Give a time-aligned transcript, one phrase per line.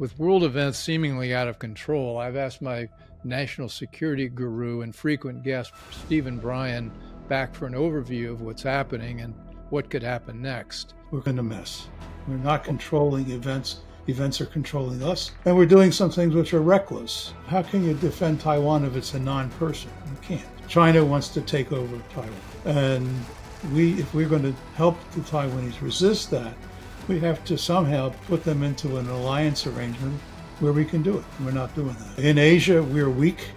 [0.00, 2.88] With world events seemingly out of control, I've asked my
[3.22, 6.90] national security guru and frequent guest, Stephen Bryen,
[7.28, 9.36] back for an overview of what's happening and
[9.70, 10.94] what could happen next.
[11.12, 11.86] We're in a mess.
[12.26, 13.82] We're not controlling events.
[14.08, 15.30] Events are controlling us.
[15.44, 17.32] And we're doing some things which are reckless.
[17.46, 19.92] How can you defend Taiwan if it's a non person?
[20.06, 20.66] You can't.
[20.66, 22.34] China wants to take over Taiwan.
[22.64, 23.24] And
[23.72, 26.54] we, if we're going to help the Taiwanese resist that,
[27.08, 30.20] we have to somehow put them into an alliance arrangement
[30.60, 31.24] where we can do it.
[31.44, 32.24] We're not doing that.
[32.24, 33.50] In Asia, we're weak.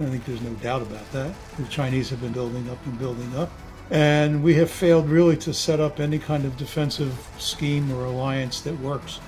[0.00, 1.34] I think there's no doubt about that.
[1.56, 3.50] The Chinese have been building up and building up.
[3.90, 8.60] And we have failed really to set up any kind of defensive scheme or alliance
[8.62, 9.20] that works.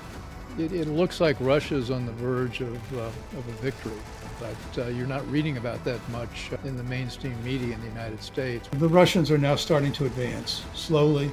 [0.57, 3.93] It, it looks like Russia's on the verge of, uh, of a victory,
[4.39, 8.23] but uh, you're not reading about that much in the mainstream media in the United
[8.23, 8.67] States.
[8.71, 11.31] The Russians are now starting to advance slowly,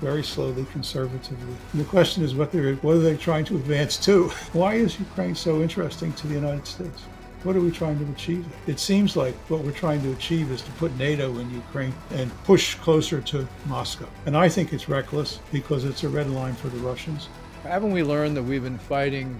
[0.00, 1.56] very slowly, conservatively.
[1.72, 4.28] And the question is what they're what are they trying to advance to?
[4.52, 7.02] Why is Ukraine so interesting to the United States?
[7.42, 8.46] What are we trying to achieve?
[8.66, 12.32] It seems like what we're trying to achieve is to put NATO in Ukraine and
[12.44, 14.08] push closer to Moscow.
[14.24, 17.28] And I think it's reckless because it's a red line for the Russians.
[17.62, 19.38] Haven't we learned that we've been fighting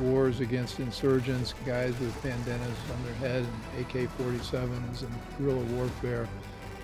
[0.00, 6.28] wars against insurgents, guys with bandanas on their head, and AK-47s, and guerrilla warfare,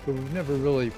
[0.05, 0.91] but we've never really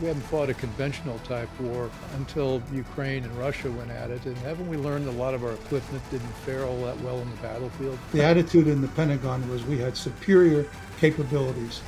[0.00, 4.24] we haven't fought a conventional type war until Ukraine and Russia went at it.
[4.26, 7.28] And haven't we learned a lot of our equipment didn't fare all that well in
[7.30, 7.98] the battlefield?
[8.12, 10.66] The attitude in the Pentagon was we had superior
[11.00, 11.80] capabilities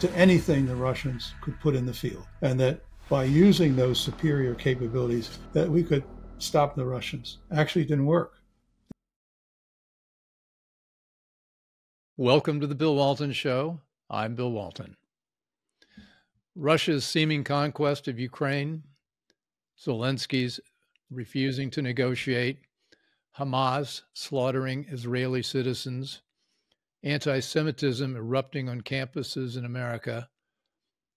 [0.00, 2.26] to anything the Russians could put in the field.
[2.42, 6.04] And that by using those superior capabilities that we could
[6.38, 7.38] stop the Russians.
[7.50, 8.34] Actually it didn't work.
[12.16, 13.80] Welcome to the Bill Walton Show.
[14.08, 14.96] I'm Bill Walton.
[16.58, 18.82] Russia's seeming conquest of Ukraine,
[19.78, 20.58] Zelensky's
[21.10, 22.60] refusing to negotiate,
[23.38, 26.22] Hamas slaughtering Israeli citizens,
[27.02, 30.30] anti Semitism erupting on campuses in America,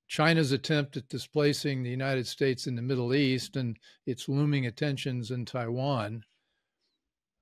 [0.09, 5.31] China's attempt at displacing the United States in the Middle East and its looming attentions
[5.31, 6.23] in Taiwan.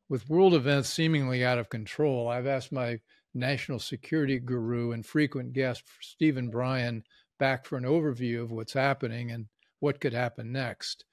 [0.07, 2.99] With world events seemingly out of control, I've asked my
[3.33, 7.03] national security guru and frequent guest, Stephen Bryen,
[7.37, 9.47] back for an overview of what's happening and
[9.79, 11.05] what could happen next.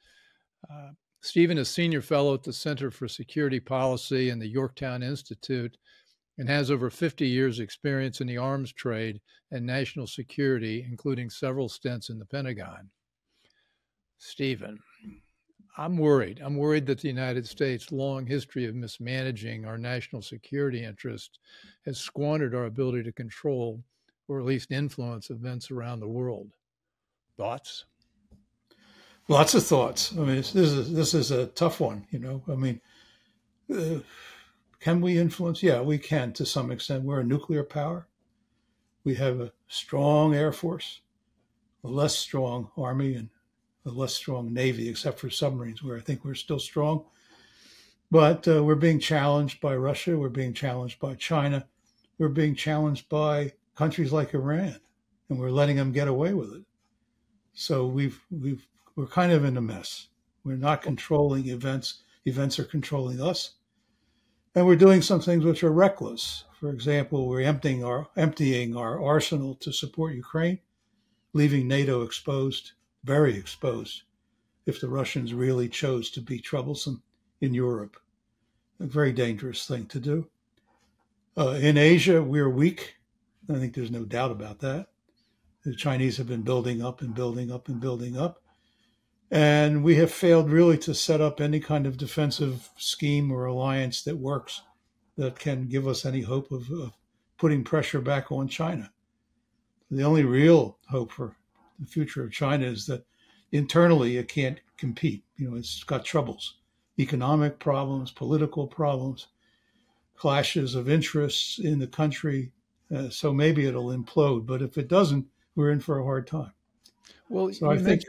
[0.70, 0.90] Uh,
[1.22, 5.76] Stephen is senior fellow at the Center for Security Policy and the Yorktown Institute
[6.38, 9.20] and has over 50 years' experience in the arms trade
[9.52, 12.90] and national security, including several stints in the Pentagon.
[14.18, 14.78] Stephen,
[15.76, 16.40] I'm worried.
[16.44, 21.38] I'm worried that the United States' long history of mismanaging our national security interests
[21.84, 23.82] has squandered our ability to control
[24.28, 26.50] or at least influence events around the world.
[27.36, 27.84] Thoughts?
[29.28, 30.12] Lots of thoughts.
[30.12, 32.06] I mean, this is this is a tough one.
[32.10, 32.80] You know, I mean,
[33.74, 34.00] uh,
[34.80, 35.62] can we influence?
[35.62, 37.04] Yeah, we can to some extent.
[37.04, 38.06] We're a nuclear power.
[39.02, 41.00] We have a strong air force,
[41.82, 43.30] a less strong army, and
[43.86, 47.04] a less strong navy, except for submarines, where I think we're still strong.
[48.10, 50.18] But uh, we're being challenged by Russia.
[50.18, 51.66] We're being challenged by China.
[52.18, 54.76] We're being challenged by countries like Iran,
[55.28, 56.62] and we're letting them get away with it.
[57.54, 60.08] So we've we've we're kind of in a mess.
[60.44, 62.02] We're not controlling events.
[62.26, 63.52] Events are controlling us,
[64.54, 66.44] and we're doing some things which are reckless.
[66.58, 70.60] For example, we're emptying our emptying our arsenal to support Ukraine,
[71.32, 72.72] leaving NATO exposed,
[73.04, 74.02] very exposed,
[74.66, 77.02] if the Russians really chose to be troublesome
[77.40, 77.96] in Europe.
[78.80, 80.28] A very dangerous thing to do.
[81.36, 82.96] Uh, in Asia, we're weak
[83.48, 84.88] I think there's no doubt about that.
[85.64, 88.42] The Chinese have been building up and building up and building up.
[89.30, 94.02] And we have failed really to set up any kind of defensive scheme or alliance
[94.02, 94.62] that works
[95.16, 96.92] that can give us any hope of, of
[97.38, 98.90] putting pressure back on China.
[99.90, 101.36] The only real hope for
[101.78, 103.04] the future of China is that
[103.52, 105.24] internally it can't compete.
[105.36, 106.56] You know, it's got troubles,
[106.98, 109.28] economic problems, political problems,
[110.16, 112.52] clashes of interests in the country,
[112.94, 116.52] uh, so maybe it'll implode, but if it doesn't, we're in for a hard time.
[117.28, 118.02] Well, so I think.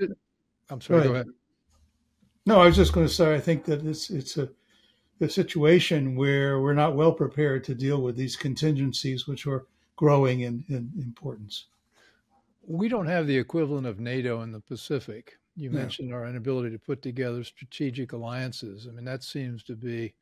[0.69, 1.03] I'm sorry.
[1.03, 1.27] Go ahead.
[2.45, 4.49] No, I was just going to say I think that it's it's a
[5.21, 10.41] a situation where we're not well prepared to deal with these contingencies, which are growing
[10.41, 11.67] in, in importance.
[12.67, 15.37] We don't have the equivalent of NATO in the Pacific.
[15.55, 18.87] You mentioned our inability to put together strategic alliances.
[18.89, 20.13] I mean, that seems to be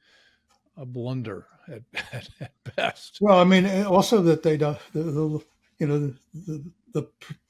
[0.78, 1.82] a blunder at,
[2.14, 3.20] at, at best.
[3.22, 5.40] Well, I mean, also that they don't, the, the,
[5.80, 7.10] you know, the, the, the,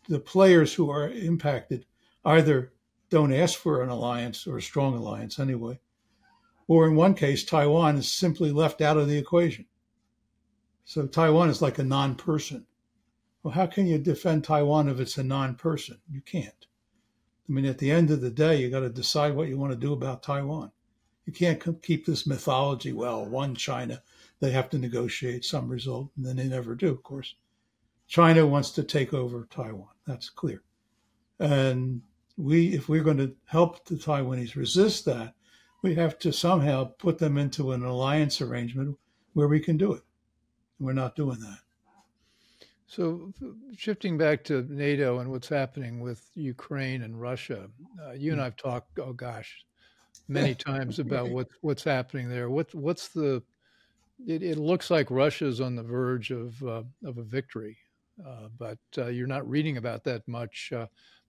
[0.10, 1.86] the players who are impacted
[2.26, 2.74] either
[3.10, 5.80] don't ask for an alliance or a strong alliance anyway,
[6.68, 9.66] Or in one case, Taiwan is simply left out of the equation.
[10.86, 12.66] So Taiwan is like a non person.
[13.42, 16.00] Well, how can you defend Taiwan if it's a non person?
[16.10, 16.66] You can't.
[17.48, 19.74] I mean, at the end of the day, you got to decide what you want
[19.74, 20.72] to do about Taiwan.
[21.26, 22.92] You can't keep this mythology.
[22.92, 24.02] Well, one China,
[24.40, 27.36] they have to negotiate some result, and then they never do, of course.
[28.08, 29.88] China wants to take over Taiwan.
[30.06, 30.62] That's clear.
[31.40, 32.02] And
[32.38, 35.34] we, if we're going to help the Taiwanese resist that,
[35.82, 38.98] we have to somehow put them into an alliance arrangement
[39.34, 40.04] where we can do it.
[40.80, 41.60] We're not doing that.
[42.88, 43.34] So,
[43.76, 48.46] shifting back to NATO and what's happening with Ukraine and Russia, uh, you and hmm.
[48.46, 49.66] I've talked, oh gosh,
[50.28, 52.50] many times about what, what's happening there.
[52.50, 53.44] What, what's the,
[54.28, 57.78] it, it looks like Russia's on the verge of, uh, of a victory,
[58.26, 60.88] uh, but uh, you're not reading about that much uh,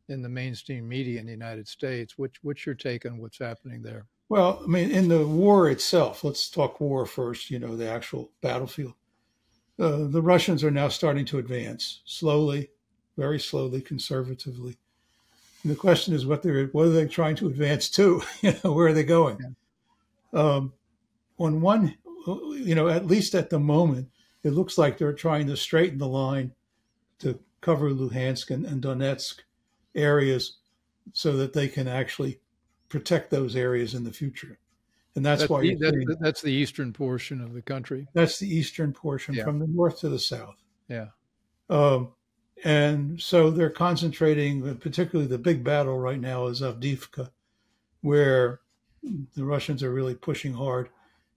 [0.09, 2.19] in the mainstream media in the United States.
[2.19, 4.07] Which, what's your take on what's happening there?
[4.29, 8.31] Well, I mean, in the war itself, let's talk war first, you know, the actual
[8.41, 8.95] battlefield.
[9.79, 12.71] Uh, the Russians are now starting to advance slowly,
[13.17, 14.79] very slowly, conservatively.
[15.65, 18.23] And the question is what they're what are they trying to advance to?
[18.43, 19.39] you know, where are they going?
[19.41, 20.41] Yeah.
[20.41, 20.73] Um,
[21.39, 21.97] on one,
[22.27, 24.09] you know, at least at the moment,
[24.43, 26.53] it looks like they're trying to straighten the line
[27.21, 29.41] to cover Luhansk and, and Donetsk
[29.95, 30.59] areas
[31.13, 32.41] so that they can actually
[32.89, 34.59] protect those areas in the future.
[35.17, 38.07] And that's, that's why the, that's, that's, the eastern portion of the country.
[38.15, 39.45] That's the eastern portion yeah.
[39.45, 40.57] from the north to the south.
[40.89, 41.07] Yeah.
[41.71, 42.13] Um,
[42.63, 47.31] and so they're concentrating, particularly the big battle right now is Avdiivka,
[48.01, 48.61] where
[49.03, 50.89] the Russians are really pushing hard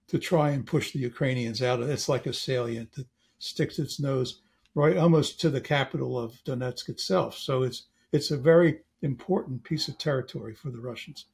[0.08, 1.82] to try and push the Ukrainians out.
[1.82, 1.90] Of.
[1.90, 3.08] It's like a salient that
[3.40, 4.42] sticks its nose
[4.74, 7.38] right almost to the capital of Donetsk itself.
[7.38, 11.26] So it's it's a very important piece of territory for the Russians.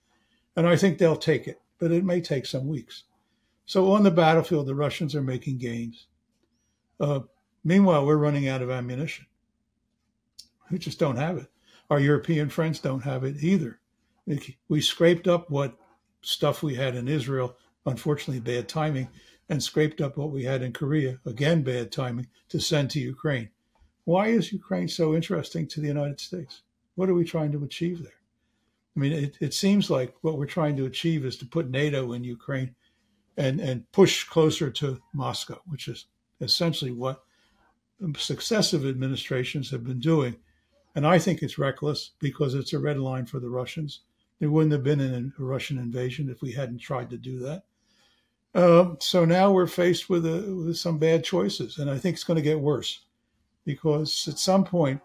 [0.56, 3.04] And I think they'll take it, but it may take some weeks.
[3.66, 6.08] So on the battlefield, the Russians are making gains.
[7.00, 7.22] Uh,
[7.64, 9.26] meanwhile, we're running out of ammunition.
[10.74, 11.52] We just don't have it.
[11.92, 13.80] Our European friends don't have it either.
[14.68, 15.78] We scraped up what
[16.24, 17.56] stuff we had in Israel,
[17.86, 19.10] unfortunately, bad timing,
[19.48, 23.50] and scraped up what we had in Korea, again, bad timing, to send to Ukraine.
[24.06, 26.64] Why is Ukraine so interesting to the United States?
[26.96, 28.22] What are we trying to achieve there?
[28.98, 32.14] I mean, it, it seems like what we're trying to achieve is to put NATO
[32.14, 32.74] in Ukraine
[33.38, 36.08] and, and push closer to Moscow, which is
[36.42, 37.24] essentially what
[38.18, 40.38] successive administrations have been doing.
[40.96, 44.02] And I think it's reckless because it's a red line for the Russians.
[44.40, 47.64] There wouldn't have been an, a Russian invasion if we hadn't tried to do that.
[48.54, 52.24] Uh, so now we're faced with, a, with some bad choices, and I think it's
[52.24, 53.00] going to get worse
[53.66, 55.02] because at some point,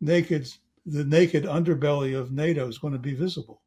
[0.00, 0.48] naked
[0.86, 3.60] the naked underbelly of NATO is going to be visible,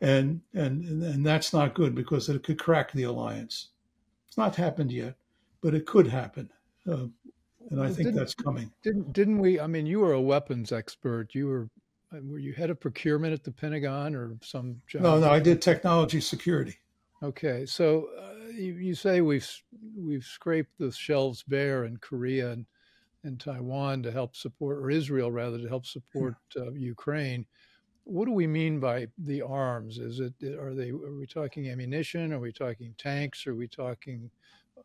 [0.00, 3.68] and and and that's not good because it could crack the alliance.
[4.28, 5.14] It's not happened yet,
[5.62, 6.50] but it could happen,
[6.90, 7.06] uh,
[7.78, 8.70] and I think that's coming.
[8.82, 9.60] Didn't didn't we?
[9.60, 11.34] I mean, you were a weapons expert.
[11.34, 11.68] You were
[12.22, 15.02] were you head of procurement at the Pentagon or some job?
[15.02, 16.76] No, no, I did technology security.
[17.22, 19.48] Okay, so uh, you, you, say we've
[19.96, 22.66] we've scraped the shelves bare in Korea and
[23.24, 27.46] and Taiwan to help support, or Israel rather, to help support uh, Ukraine.
[28.04, 29.98] What do we mean by the arms?
[29.98, 32.32] Is it are they are we talking ammunition?
[32.32, 33.46] Are we talking tanks?
[33.46, 34.30] Are we talking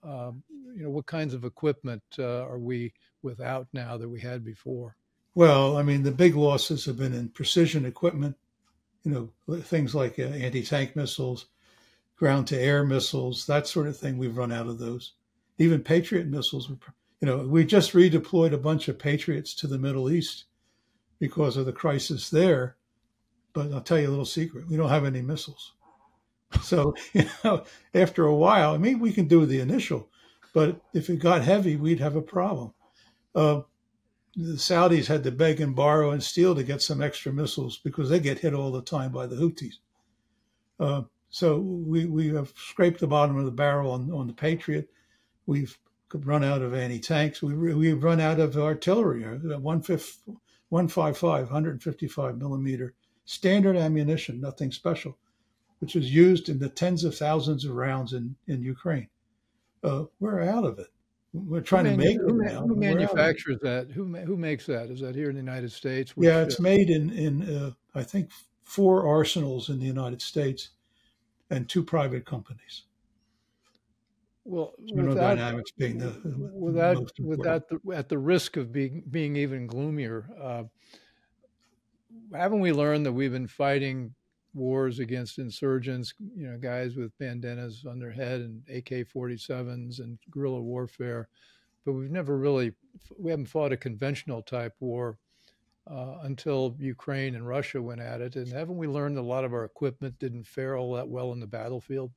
[0.03, 0.43] um,
[0.75, 4.95] you know what kinds of equipment uh, are we without now that we had before?
[5.35, 8.35] Well, I mean the big losses have been in precision equipment.
[9.03, 9.11] You
[9.47, 11.47] know things like uh, anti-tank missiles,
[12.15, 14.17] ground-to-air missiles, that sort of thing.
[14.17, 15.13] We've run out of those.
[15.57, 16.69] Even Patriot missiles
[17.21, 20.45] you know, we just redeployed a bunch of patriots to the Middle East
[21.19, 22.77] because of the crisis there.
[23.51, 25.73] But I'll tell you a little secret: we don't have any missiles.
[26.61, 27.63] So you know,
[27.93, 30.09] after a while, I mean, we can do the initial,
[30.53, 32.73] but if it got heavy, we'd have a problem.
[33.35, 33.61] Uh,
[34.35, 38.09] the Saudis had to beg and borrow and steal to get some extra missiles because
[38.09, 39.75] they get hit all the time by the Houthis.
[40.79, 44.89] Uh, so we, we have scraped the bottom of the barrel on, on the Patriot.
[45.45, 45.77] We've
[46.13, 47.41] run out of anti tanks.
[47.41, 49.25] We we've run out of artillery.
[49.25, 50.21] Uh, one fifth,
[50.69, 52.93] one five five, 155 millimeter
[53.25, 55.17] standard ammunition, nothing special,
[55.79, 59.07] which was used in the tens of thousands of rounds in in Ukraine.
[59.83, 60.87] Uh, we're out of it.
[61.31, 62.61] We're trying to make who, it now.
[62.61, 63.91] Who manufactures that?
[63.91, 64.89] Who who makes that?
[64.89, 66.15] Is that here in the United States?
[66.15, 68.31] Which, yeah, it's uh, made in in uh, I think
[68.63, 70.69] four arsenals in the United States
[71.49, 72.83] and two private companies.
[74.43, 76.19] Well, without, dynamics being the
[76.53, 80.63] without without the, at the risk of being being even gloomier, uh,
[82.35, 84.15] haven't we learned that we've been fighting
[84.53, 90.61] wars against insurgents, you know, guys with bandanas on their head and AK-47s and guerrilla
[90.61, 91.29] warfare,
[91.85, 92.73] but we've never really
[93.17, 95.17] we haven't fought a conventional type war
[95.89, 98.35] uh, until Ukraine and Russia went at it.
[98.35, 101.39] And haven't we learned a lot of our equipment didn't fare all that well in
[101.39, 102.11] the battlefield?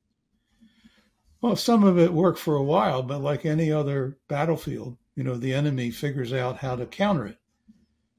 [1.41, 5.35] Well, some of it worked for a while, but like any other battlefield, you know,
[5.35, 7.37] the enemy figures out how to counter it.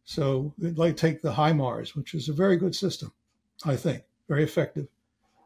[0.05, 3.13] So, like take the HIMARS, which is a very good system,
[3.65, 4.89] I think, very effective,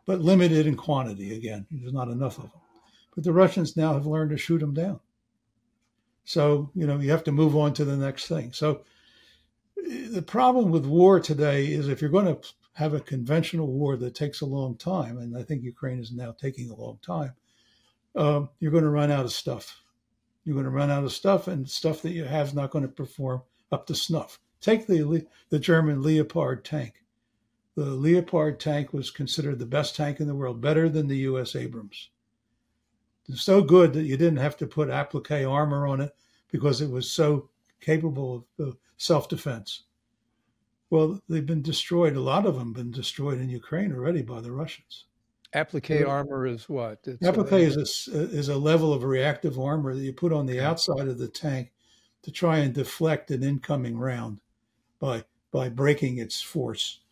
[0.07, 1.37] but limited in quantity.
[1.37, 2.61] Again, there's not enough of them.
[3.15, 5.01] But the Russians now have learned to shoot them down.
[6.25, 8.53] So, you know, you have to move on to the next thing.
[8.53, 8.83] So,
[9.77, 12.39] the problem with war today is if you're going to
[12.75, 16.33] have a conventional war that takes a long time, and I think Ukraine is now
[16.33, 17.33] taking a long time,
[18.15, 19.81] um, you're going to run out of stuff.
[20.45, 22.83] You're going to run out of stuff, and stuff that you have is not going
[22.83, 24.39] to perform up to snuff.
[24.61, 27.03] Take the the German Leopard tank.
[27.79, 31.55] The Leopard tank was considered the best tank in the world, better than the U.S.
[31.55, 32.11] Abrams.
[33.29, 36.13] It's so good that you didn't have to put applique armor on it
[36.51, 39.85] because it was so capable of uh, self defense.
[40.91, 42.17] Well, they've been destroyed.
[42.17, 45.05] A lot of them have been destroyed in Ukraine already by the Russians.
[45.55, 46.07] Applique yeah.
[46.07, 46.99] armor is what?
[47.05, 50.13] It's uh, applique a, is a, uh, is a level of reactive armor that you
[50.13, 51.71] put on the outside of the tank
[52.23, 54.41] to try and deflect an incoming round
[54.99, 57.03] by by breaking its force.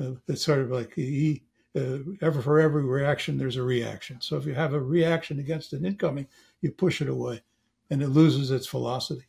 [0.00, 1.42] Uh, it's sort of like e,
[1.76, 4.20] uh, ever for every reaction, there's a reaction.
[4.20, 6.26] So if you have a reaction against an incoming,
[6.60, 7.42] you push it away,
[7.90, 9.26] and it loses its velocity.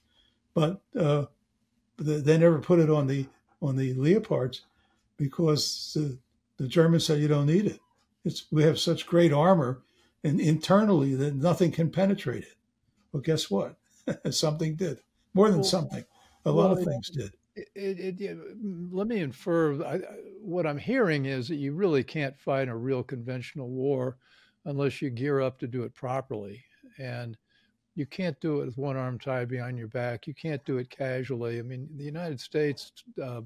[0.53, 1.25] But uh,
[1.97, 3.27] they never put it on the
[3.61, 4.61] on the Leopards
[5.17, 6.17] because the,
[6.57, 7.79] the Germans said you don't need it.
[8.25, 9.81] It's we have such great armor
[10.23, 12.57] and internally that nothing can penetrate it.
[13.11, 13.75] Well, guess what?
[14.31, 14.99] something did.
[15.33, 16.05] More than well, something.
[16.45, 17.33] A lot well, of things did.
[17.55, 18.37] It, it, it,
[18.91, 20.01] let me infer I,
[20.43, 24.17] what I'm hearing is that you really can't fight a real conventional war
[24.65, 26.63] unless you gear up to do it properly.
[26.97, 27.37] And
[27.95, 30.27] you can't do it with one arm tied behind your back.
[30.27, 31.59] You can't do it casually.
[31.59, 32.91] I mean, the United States
[33.23, 33.41] uh,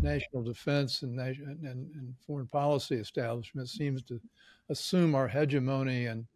[0.00, 4.20] national defense and, and, and, foreign policy establishment seems to
[4.68, 6.26] assume our hegemony and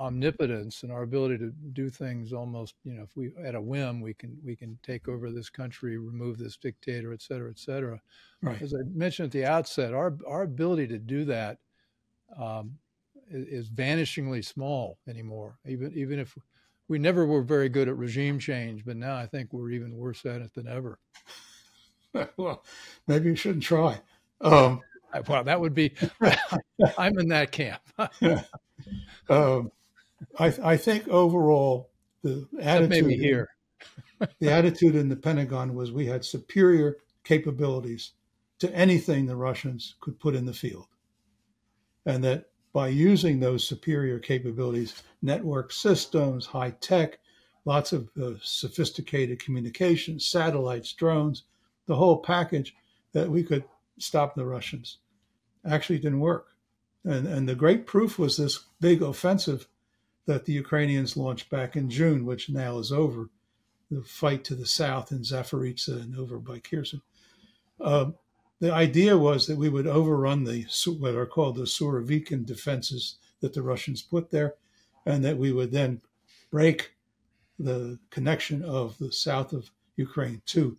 [0.00, 4.00] omnipotence and our ability to do things almost, you know, if we at a whim
[4.00, 8.00] we can we can take over this country, remove this dictator, et cetera, et cetera.
[8.42, 8.60] Right.
[8.62, 11.58] As I mentioned at the outset, our our ability to do that
[12.38, 12.72] um,
[13.30, 15.58] is, is vanishingly small anymore.
[15.66, 16.36] Even even if
[16.88, 20.24] we never were very good at regime change, but now I think we're even worse
[20.24, 20.98] at it than ever.
[22.38, 22.64] well,
[23.06, 24.00] maybe you shouldn't try.
[24.40, 24.80] Um,
[25.28, 25.92] well, that would be.
[26.98, 27.82] I'm in that camp.
[29.28, 29.70] um,
[30.38, 31.90] I, I, think overall
[32.22, 33.48] the attitude here,
[34.38, 38.12] the attitude in the Pentagon was we had superior capabilities
[38.58, 40.86] to anything the Russians could put in the field,
[42.04, 47.18] and that by using those superior capabilities, network systems, high tech,
[47.64, 51.44] lots of uh, sophisticated communications, satellites, drones,
[51.86, 52.74] the whole package,
[53.12, 53.64] that we could
[53.98, 54.98] stop the Russians.
[55.64, 56.48] Actually, didn't work.
[57.04, 59.66] And, and the great proof was this big offensive
[60.30, 63.28] that the Ukrainians launched back in June, which now is over.
[63.90, 67.02] The fight to the south in Zaporizhzhia and over by Kherson.
[67.80, 68.14] Um,
[68.60, 70.66] the idea was that we would overrun the
[71.00, 74.54] what are called the Surovikin defenses that the Russians put there,
[75.04, 76.00] and that we would then
[76.52, 76.92] break
[77.58, 80.78] the connection of the south of Ukraine to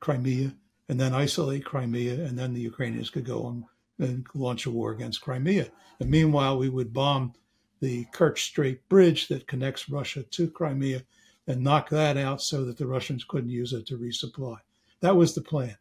[0.00, 0.54] Crimea,
[0.90, 3.64] and then isolate Crimea, and then the Ukrainians could go
[3.98, 5.68] and launch a war against Crimea.
[6.00, 7.32] And meanwhile, we would bomb
[7.80, 11.02] the Kerch Strait bridge that connects Russia to Crimea
[11.46, 14.58] and knock that out so that the Russians couldn't use it to resupply.
[15.00, 15.76] That was the plan.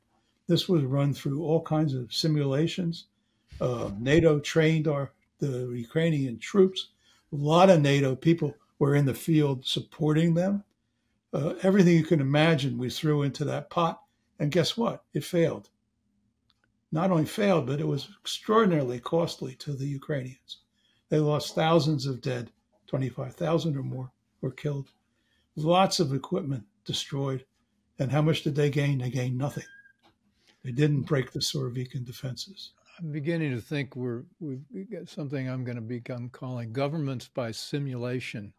[0.48, 3.06] This was run through all kinds of simulations.
[3.62, 6.90] Uh, NATO trained our the Ukrainian troops.
[7.32, 10.64] A lot of NATO people were in the field supporting them.
[11.34, 14.02] Uh, everything you can imagine we threw into that pot,
[14.40, 15.04] and guess what?
[15.14, 15.70] It failed.
[16.92, 20.58] Not only failed, but it was extraordinarily costly to the Ukrainians.
[21.10, 22.52] They lost thousands of dead,
[22.88, 24.12] 25,000 or more
[24.42, 24.92] were killed.
[25.56, 27.46] Lots of equipment destroyed.
[27.98, 29.00] And how much did they gain?
[29.00, 29.66] They gained nothing.
[30.64, 32.72] They didn't break the Surovikin defenses.
[33.00, 37.52] I'm beginning to think we're we've got something I'm going to become calling governments by
[37.52, 38.54] simulation,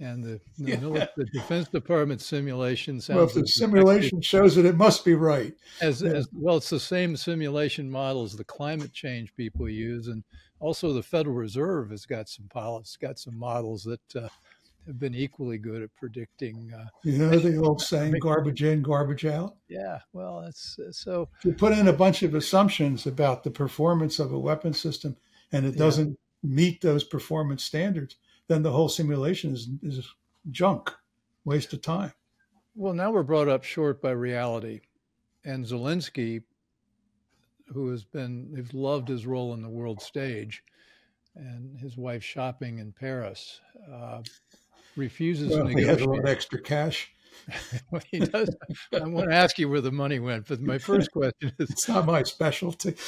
[0.00, 1.06] and the the, yeah.
[1.16, 3.16] the Defense Department simulation sounds.
[3.16, 5.54] Well, if the simulation shows it, it must be right.
[5.82, 6.12] As, yeah.
[6.12, 10.24] as well, it's the same simulation models the climate change people use, and
[10.60, 14.28] also the Federal Reserve has got some policies, got some models that uh,
[14.86, 16.72] have been equally good at predicting.
[16.72, 21.28] Uh, you know the old saying, "Garbage in, garbage out." Yeah, well, that's uh, so.
[21.38, 25.16] If you put in a bunch of assumptions about the performance of a weapon system,
[25.52, 28.16] and it doesn't meet those performance standards,
[28.48, 30.14] then the whole simulation is is
[30.50, 30.92] junk,
[31.44, 32.12] waste of time.
[32.74, 34.82] Well, now we're brought up short by reality,
[35.44, 36.42] and Zelensky,
[37.72, 40.62] who has been, has loved his role in the world stage,
[41.34, 43.60] and his wife shopping in Paris,
[43.92, 44.22] uh,
[44.96, 46.00] refuses well, to negotiate.
[46.00, 47.12] He lot extra cash.
[47.90, 48.54] well, he does.
[48.94, 51.88] I want to ask you where the money went, but my first question is: It's
[51.88, 52.94] not my specialty.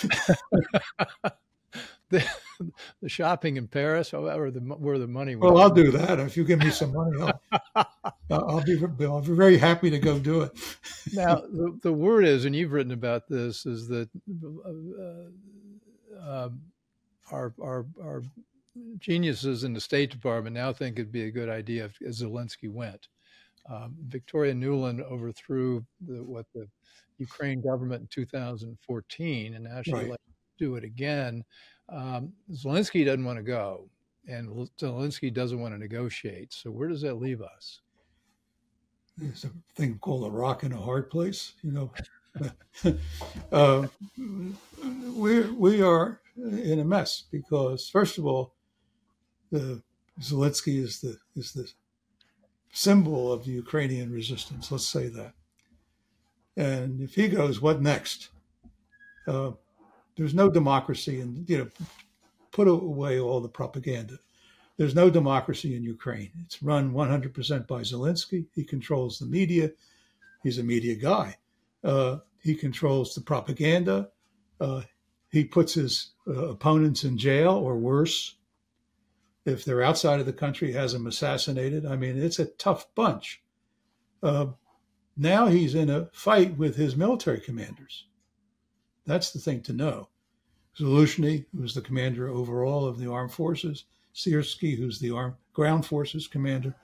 [2.11, 2.25] the,
[3.03, 5.55] the, shopping in Paris, or the where the money went.
[5.55, 7.33] Well, I'll do that if you give me some money.
[7.75, 7.87] I'll,
[8.31, 10.53] I'll be I'll be very happy to go do it.
[11.13, 14.09] now, the, the word is, and you've written about this, is that
[14.65, 16.49] uh, uh,
[17.31, 18.23] our our our
[18.99, 23.09] geniuses in the State Department now think it'd be a good idea if Zelensky went.
[23.71, 26.67] Um, Victoria Nuland overthrew the, what the
[27.19, 30.09] Ukraine government in 2014, and now she'd right.
[30.11, 31.45] like to do it again.
[31.89, 33.89] Um, Zelensky doesn't want to go,
[34.27, 36.53] and Zelensky doesn't want to negotiate.
[36.53, 37.81] So where does that leave us?
[39.17, 41.55] There's a thing called a rock in a hard place.
[41.63, 42.53] You know,
[43.53, 43.89] uh,
[45.15, 48.55] we we are in a mess because first of all,
[49.51, 49.83] the
[50.21, 51.69] Zelensky is the is the
[52.73, 54.71] symbol of the Ukrainian resistance.
[54.71, 55.33] Let's say that.
[56.57, 58.31] And if he goes, what next?
[59.27, 59.53] Uh,
[60.19, 61.69] there's no democracy, and you know,
[62.51, 64.19] put away all the propaganda.
[64.77, 66.31] There's no democracy in Ukraine.
[66.45, 68.47] It's run 100% by Zelensky.
[68.55, 69.71] He controls the media.
[70.43, 71.37] He's a media guy.
[71.85, 74.09] Uh, he controls the propaganda.
[74.61, 74.83] Uh,
[75.31, 78.37] he puts his uh, opponents in jail or worse.
[79.45, 81.87] If they're outside of the country, has them assassinated.
[81.87, 83.43] I mean, it's a tough bunch.
[84.23, 84.47] Uh,
[85.17, 88.07] now he's in a fight with his military commanders.
[89.09, 90.11] That's the thing to know.
[90.79, 96.29] Zaluzhny, who's the commander overall of the armed forces, Syrskyi, who's the armed ground forces
[96.29, 96.75] commander,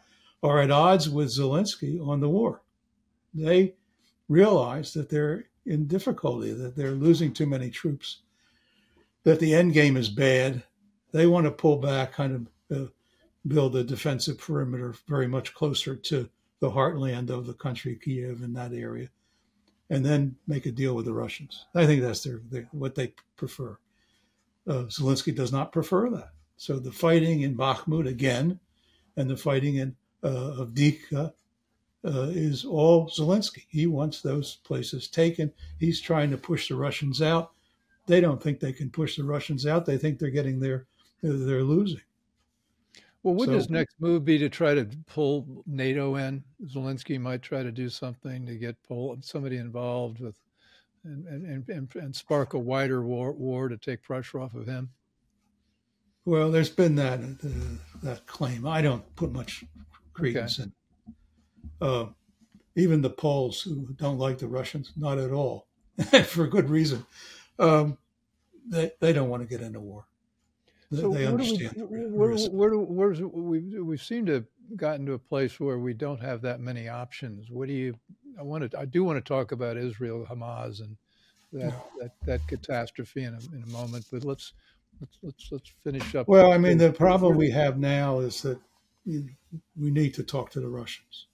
[0.43, 2.63] are at odds with Zelensky on the war.
[3.35, 3.75] They
[4.29, 8.21] realize that they're in difficulty, that they're losing too many troops
[9.25, 10.63] that the end game is bad.
[11.13, 12.91] They want to pull back, kind of uh,
[13.47, 16.29] build a defensive perimeter very much closer to
[16.61, 19.11] the heartland of the country, Kiev, in that area,
[19.91, 21.67] and then make a deal with the Russians.
[21.75, 23.79] I think that's their, their what they prefer.
[24.67, 26.31] Uh, Zelensky does not prefer that.
[26.57, 28.61] So the fighting in Bakhmut again,
[29.17, 31.33] and the fighting in uh, Avdiivka
[32.05, 33.67] uh, is all Zelensky.
[33.69, 35.53] He wants those places taken.
[35.79, 37.55] He's trying to push the Russians out
[38.07, 39.87] they don't think they can push the Russians out.
[39.87, 40.87] They think they're getting their
[41.23, 42.03] they're losing.
[43.25, 46.45] Well, would so, his next move be to try to pull NATO in?
[46.67, 50.39] Zelensky might try to do something to get pull somebody involved with,
[51.05, 54.91] and and and, and spark a wider war, war to take pressure off of him.
[56.25, 57.49] Well, there's been that uh,
[58.03, 58.67] that claim.
[58.67, 59.65] I don't put much
[60.13, 60.69] credence okay.
[60.69, 61.17] in.
[61.81, 62.07] Uh,
[62.77, 65.67] even the Poles who don't like the Russians, not at all,
[66.27, 67.05] for good reason
[67.59, 67.99] um,
[68.69, 70.07] they they don't want to get into war.
[70.93, 71.73] So they understand.
[71.77, 75.95] We, where, where, where's we we seem to have gotten to a place where we
[75.95, 77.51] don't have that many options.
[77.51, 77.95] What do you?
[78.39, 78.79] I want to.
[78.79, 80.97] I do want to talk about Israel, Hamas, and
[81.53, 81.85] that no.
[82.01, 84.07] that, that catastrophe in a, in a moment.
[84.13, 84.53] But let's
[85.01, 86.29] let's let's let's finish up.
[86.29, 88.59] Well, I mean, the problem we have now is that
[89.07, 91.27] we need to talk to the Russians.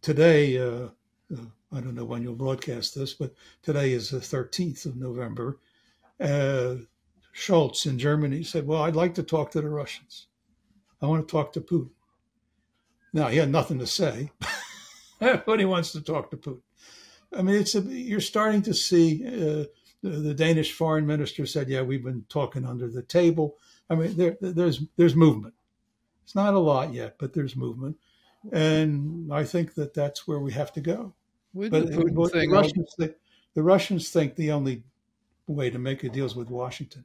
[0.00, 0.88] Today, uh,
[1.32, 5.58] uh, I don't know when you'll broadcast this, but today is the 13th of November.
[6.20, 6.76] Uh,
[7.34, 10.26] Scholz in Germany said, Well, I'd like to talk to the Russians.
[11.00, 11.90] I want to talk to Putin.
[13.12, 14.30] Now, he had nothing to say,
[15.18, 16.62] but he wants to talk to Putin.
[17.36, 19.64] I mean, it's a, you're starting to see uh,
[20.02, 23.56] the, the, Danish foreign minister said, "Yeah, we've been talking under the table."
[23.88, 25.54] I mean, there, there's there's movement.
[26.24, 27.96] It's not a lot yet, but there's movement,
[28.52, 31.14] and I think that that's where we have to go.
[31.54, 33.12] With but the, but the Russians, think,
[33.54, 34.84] the Russians think the only
[35.46, 37.04] way to make a deal is with Washington.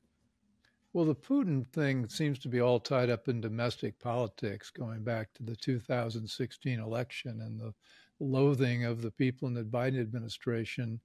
[0.97, 5.31] Well, the Putin thing seems to be all tied up in domestic politics, going back
[5.35, 7.71] to the 2016 election and the
[8.19, 10.99] loathing of the people in the Biden administration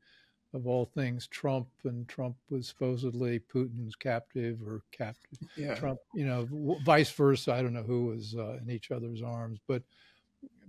[0.54, 5.38] of all things Trump, and Trump was supposedly Putin's captive or captive.
[5.58, 5.74] Yeah.
[5.74, 6.48] Trump, you know,
[6.86, 7.52] vice versa.
[7.52, 9.82] I don't know who was uh, in each other's arms, but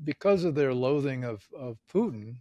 [0.04, 2.36] because of their loathing of, of Putin,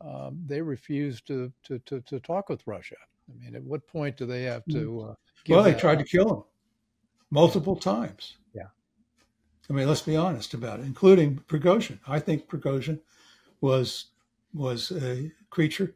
[0.00, 2.96] um, they refuse to, to, to, to, talk with Russia.
[3.30, 4.90] I mean, at what point do they have to?
[4.90, 5.10] Mm.
[5.12, 5.14] Uh,
[5.48, 6.42] well, they tried to kill him
[7.30, 8.36] multiple times.
[8.54, 8.68] Yeah.
[9.68, 11.98] I mean, let's be honest about it, including Prigozhin.
[12.06, 13.00] I think Prigozhin
[13.60, 14.06] was
[14.52, 15.94] was a creature,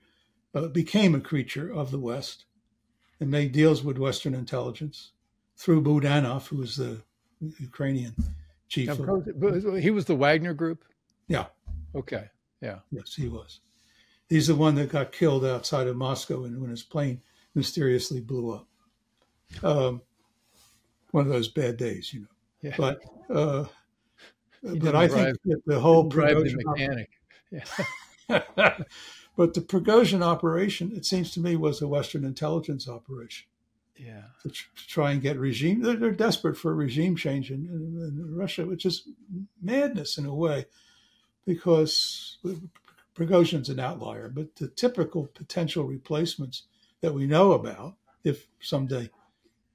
[0.55, 2.45] uh, became a creature of the West,
[3.21, 5.13] and made deals with Western intelligence
[5.57, 7.01] through Budanov, who was the
[7.61, 8.15] Ukrainian
[8.69, 8.99] chief.
[8.99, 10.85] Now, of, he was the Wagner Group.
[11.29, 11.47] Yeah.
[11.95, 12.31] Okay.
[12.61, 12.81] Yeah.
[12.91, 13.61] Yes, he was.
[14.29, 17.23] He's the one that got killed outside of Moscow when his plane
[17.55, 18.67] mysteriously blew up.
[19.63, 20.03] Um,
[21.11, 22.27] one of those bad days, you know.
[22.63, 22.75] Yeah.
[22.77, 23.65] But uh,
[24.63, 27.11] but I think that the whole Prigozhin the mechanic.
[27.51, 27.65] Yeah.
[29.37, 33.47] but the Prigozhin operation, it seems to me, was a Western intelligence operation.
[33.97, 34.23] Yeah.
[34.43, 35.83] To, tr- try and get regime.
[35.83, 39.09] They're, they're desperate for regime change in, in, in, Russia, which is
[39.61, 40.67] madness in a way,
[41.45, 42.39] because
[43.17, 44.29] Prigozhin's an outlier.
[44.29, 46.65] But the typical potential replacements
[47.01, 49.11] that we know about, if someday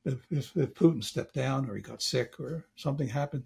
[0.05, 3.43] if, if, Putin stepped down or he got sick or something happened,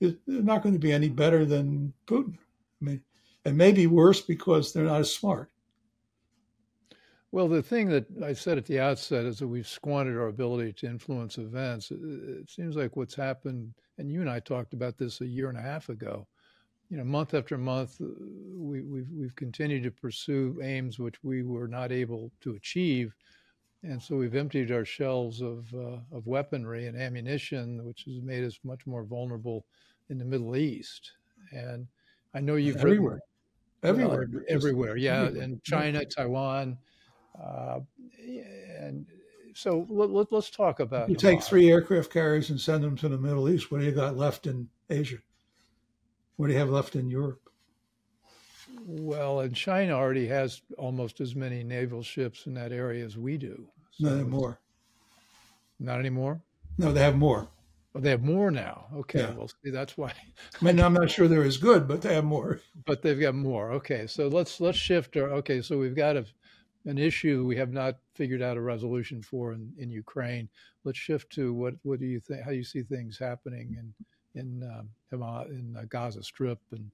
[0.00, 2.34] they're not going to be any better than Putin.
[2.80, 3.02] I mean,
[3.44, 5.50] it may be worse because they're not as smart.
[7.32, 10.72] Well, the thing that I said at the outset is that we've squandered our ability
[10.74, 11.92] to influence events.
[11.92, 15.58] It seems like what's happened, and you and I talked about this a year and
[15.58, 16.26] a half ago.
[16.88, 18.06] You know, month after month, uh,
[18.52, 23.14] we, we've we've continued to pursue aims which we were not able to achieve
[23.82, 28.44] and so we've emptied our shelves of, uh, of weaponry and ammunition, which has made
[28.44, 29.64] us much more vulnerable
[30.10, 31.12] in the Middle East.
[31.52, 31.86] And
[32.34, 33.20] I know you've everywhere,
[33.82, 35.42] written, everywhere, well, everywhere, yeah, everywhere.
[35.42, 36.76] and China, Taiwan,
[37.42, 37.80] uh,
[38.78, 39.06] and
[39.54, 41.08] so let, us talk about.
[41.08, 43.70] You take three aircraft carriers and send them to the Middle East.
[43.70, 45.18] What do you got left in Asia?
[46.36, 47.49] What do you have left in Europe?
[48.92, 53.38] Well, and China already has almost as many naval ships in that area as we
[53.38, 53.68] do.
[53.92, 54.58] So not anymore.
[55.78, 56.40] Not anymore.
[56.76, 57.48] No, they have more.
[57.94, 58.86] Oh, they have more now.
[58.96, 59.30] Okay, yeah.
[59.30, 60.12] well, see, that's why.
[60.60, 62.60] I mean, I'm not sure they're as good, but they have more.
[62.84, 63.70] But they've got more.
[63.72, 65.16] Okay, so let's let's shift.
[65.16, 66.24] Our, okay, so we've got a,
[66.86, 70.48] an issue we have not figured out a resolution for in, in Ukraine.
[70.82, 72.42] Let's shift to what what do you think?
[72.42, 76.90] How do you see things happening in in um, in the Gaza Strip and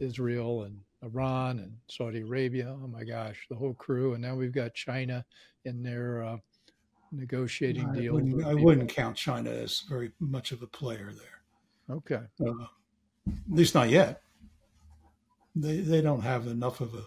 [0.00, 2.76] Israel and Iran and Saudi Arabia.
[2.82, 4.14] Oh my gosh, the whole crew.
[4.14, 5.24] And now we've got China
[5.64, 6.36] in their uh,
[7.12, 8.14] negotiating I deal.
[8.14, 11.96] Wouldn't, I wouldn't count China as very much of a player there.
[11.96, 12.20] Okay.
[12.40, 12.64] Uh,
[13.26, 14.22] at least not yet.
[15.56, 17.04] They, they don't have enough of a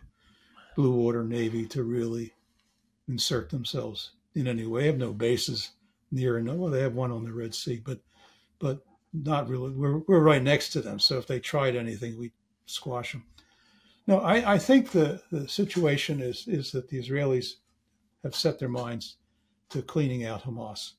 [0.76, 2.34] blue water navy to really
[3.08, 4.82] insert themselves in any way.
[4.82, 5.72] They have no bases
[6.12, 6.58] near enough.
[6.58, 8.00] Well, they have one on the Red Sea, but
[8.60, 9.72] but not really.
[9.72, 11.00] We're we're right next to them.
[11.00, 12.32] So if they tried anything, we'd
[12.66, 13.24] squash them.
[14.06, 17.54] No, I, I think the, the situation is is that the Israelis
[18.24, 19.18] have set their minds
[19.70, 20.94] to cleaning out Hamas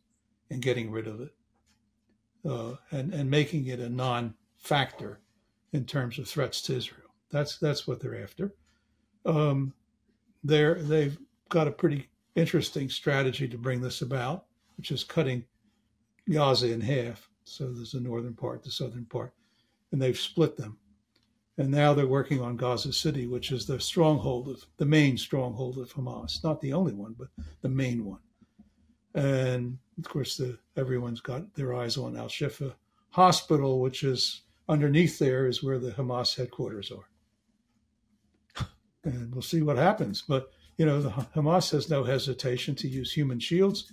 [0.50, 1.34] and getting rid of it,
[2.48, 5.20] uh, and and making it a non-factor
[5.72, 7.10] in terms of threats to Israel.
[7.30, 8.54] That's that's what they're after.
[9.26, 9.74] Um,
[10.42, 11.18] they're they've
[11.50, 15.44] got a pretty interesting strategy to bring this about, which is cutting
[16.30, 17.28] Gaza in half.
[17.44, 19.34] So there's the northern part, the southern part,
[19.92, 20.78] and they've split them
[21.56, 25.78] and now they're working on Gaza City, which is the stronghold of the main stronghold
[25.78, 27.28] of Hamas, not the only one, but
[27.62, 28.18] the main one.
[29.14, 32.74] And of course, the, everyone's got their eyes on Al Shifa
[33.10, 38.66] Hospital, which is underneath there, is where the Hamas headquarters are.
[39.04, 40.22] And we'll see what happens.
[40.26, 43.92] But you know, the Hamas has no hesitation to use human shields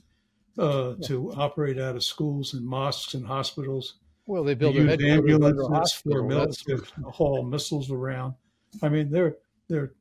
[0.58, 1.08] uh, yeah.
[1.08, 3.96] to operate out of schools and mosques and hospitals
[4.32, 8.34] well, they build they ambulances for military to haul missiles around.
[8.82, 9.36] I mean, they're
[9.68, 9.92] they're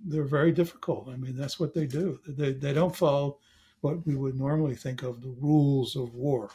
[0.00, 1.10] they're very difficult.
[1.10, 2.18] I mean, that's what they do.
[2.26, 3.40] They they don't follow
[3.82, 6.48] what we would normally think of the rules of war.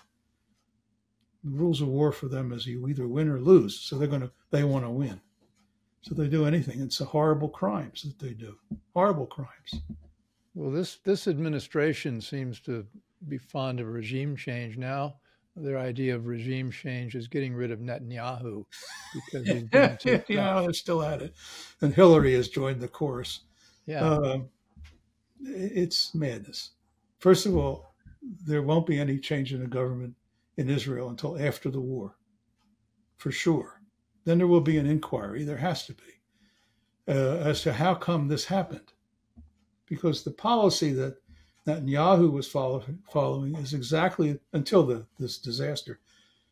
[1.43, 3.79] The rules of war for them is you either win or lose.
[3.79, 5.21] So they're gonna they want to win.
[6.01, 6.81] So they do anything.
[6.81, 8.55] It's a horrible crimes that they do.
[8.95, 9.83] Horrible crimes.
[10.55, 12.87] Well, this this administration seems to
[13.27, 15.17] be fond of regime change now
[15.55, 18.65] their idea of regime change is getting rid of Netanyahu
[19.13, 21.33] because he's been too yeah, they're still at it,
[21.81, 23.41] and Hillary has joined the chorus.
[23.85, 24.39] Yeah, uh,
[25.41, 26.71] it's madness.
[27.19, 27.93] First of all,
[28.45, 30.15] there won't be any change in the government
[30.57, 32.15] in Israel until after the war,
[33.17, 33.81] for sure.
[34.25, 35.43] Then there will be an inquiry.
[35.43, 36.03] There has to be
[37.07, 38.93] uh, as to how come this happened,
[39.85, 41.17] because the policy that
[41.67, 45.99] Netanyahu was follow, following is exactly until the, this disaster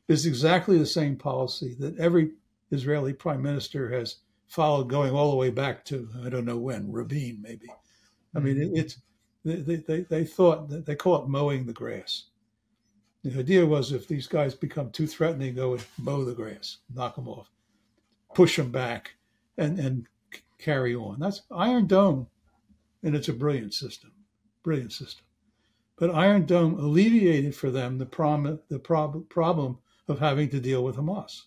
[0.08, 2.32] is exactly the same policy that every
[2.72, 6.92] Israeli prime minister has followed, going all the way back to I don't know when
[6.92, 7.68] Rabin maybe.
[8.36, 8.78] I mean, it, mm-hmm.
[8.78, 8.98] it's
[9.44, 12.26] they, they, they thought that they call it mowing the grass.
[13.24, 17.16] The idea was if these guys become too threatening, go and mow the grass, knock
[17.16, 17.50] them off,
[18.34, 19.16] push them back,
[19.58, 20.08] and and
[20.58, 21.20] carry on.
[21.20, 22.28] That's Iron Dome,
[23.04, 24.12] and it's a brilliant system,
[24.64, 25.26] brilliant system.
[25.98, 30.84] But Iron Dome alleviated for them the, prom- the prob- problem of having to deal
[30.84, 31.44] with Hamas.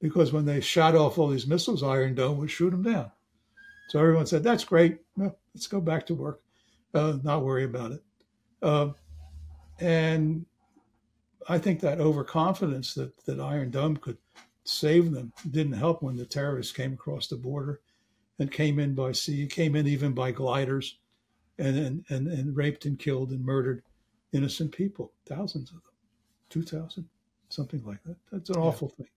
[0.00, 3.10] Because when they shot off all these missiles, Iron Dome would shoot them down.
[3.88, 4.98] So everyone said, that's great.
[5.16, 6.42] Well, let's go back to work,
[6.94, 8.02] uh, not worry about it.
[8.60, 8.88] Uh,
[9.78, 10.44] and
[11.48, 14.18] I think that overconfidence that, that Iron Dome could
[14.64, 17.80] save them didn't help when the terrorists came across the border
[18.38, 20.98] and came in by sea, came in even by gliders
[21.58, 23.82] and, and, and, and raped and killed and murdered
[24.32, 25.92] innocent people, thousands of them,
[26.50, 27.08] 2,000,
[27.48, 28.16] something like that.
[28.30, 28.66] That's an yeah.
[28.66, 29.08] awful thing.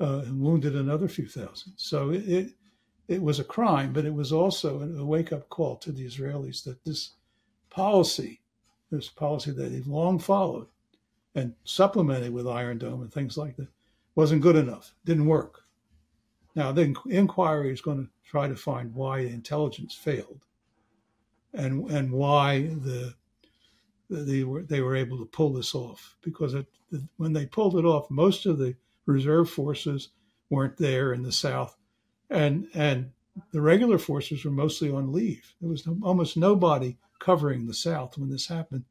[0.00, 1.74] Uh, and wounded another few thousand.
[1.76, 2.52] So it, it,
[3.08, 6.64] it was a crime, but it was also a wake up call to the Israelis
[6.64, 7.12] that this
[7.70, 8.40] policy,
[8.90, 10.66] this policy that they've long followed
[11.34, 13.68] and supplemented with Iron Dome and things like that,
[14.14, 15.62] wasn't good enough, didn't work.
[16.54, 20.44] Now, the inquiry is going to try to find why the intelligence failed
[21.54, 23.14] and, and why the,
[24.10, 26.16] they were, they were able to pull this off.
[26.22, 26.66] Because it,
[27.16, 28.74] when they pulled it off, most of the
[29.06, 30.08] reserve forces
[30.50, 31.76] weren't there in the South.
[32.30, 33.10] And, and
[33.52, 35.54] the regular forces were mostly on leave.
[35.60, 38.84] There was no, almost nobody covering the South when this happened.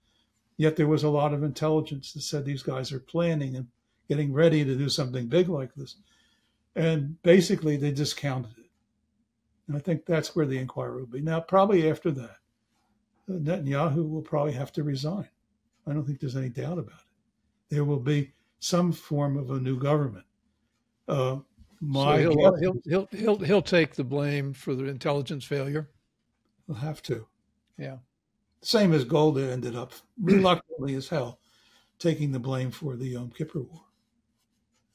[0.58, 3.68] Yet there was a lot of intelligence that said these guys are planning and
[4.08, 5.96] getting ready to do something big like this.
[6.76, 8.70] And basically, they discounted it.
[9.68, 11.22] And I think that's where the inquiry will be.
[11.22, 12.38] Now, probably after that,
[13.30, 15.28] Netanyahu will probably have to resign.
[15.88, 17.70] I don't think there's any doubt about it.
[17.70, 20.26] There will be some form of a new government.
[21.08, 21.38] Uh,
[21.80, 25.90] my so he'll, he'll, he'll, he'll, he'll take the blame for the intelligence failure.
[26.68, 27.26] He'll have to.
[27.78, 27.98] Yeah.
[28.62, 31.40] Same as Golda ended up reluctantly as hell
[31.98, 33.82] taking the blame for the Yom Kippur War.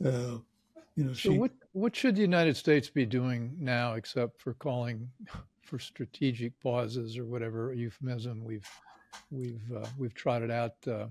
[0.04, 0.38] Uh,
[0.96, 4.54] you know, so she, what what should the United States be doing now, except for
[4.54, 5.10] calling
[5.62, 8.68] for strategic pauses or whatever euphemism we've
[9.30, 11.06] we've uh, we've trotted out uh,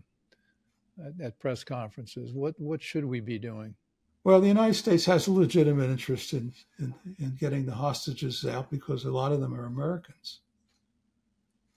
[1.03, 2.33] at, at, press conferences?
[2.33, 3.75] What what should we be doing?
[4.23, 8.71] Well, the United States has a legitimate interest in, in, in getting the hostages out
[8.71, 10.39] because a lot of them are Americans.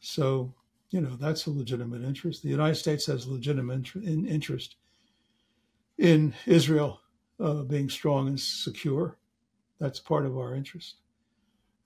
[0.00, 0.54] So,
[0.88, 2.42] you know, that's a legitimate interest.
[2.42, 4.76] The United States has legitimate in, interest
[5.98, 7.02] in Israel
[7.40, 9.16] uh, being strong and secure.
[9.78, 10.96] That's part of our interest.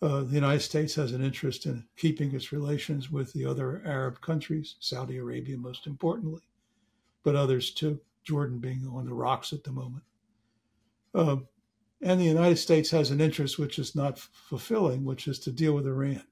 [0.00, 4.20] Uh, the United States has an interest in keeping its relations with the other Arab
[4.20, 6.42] countries, Saudi Arabia most importantly,
[7.22, 10.02] but others too, Jordan being on the rocks at the moment.
[11.14, 11.36] Uh,
[12.00, 15.52] and the United States has an interest which is not f- fulfilling, which is to
[15.52, 16.24] deal with Iran,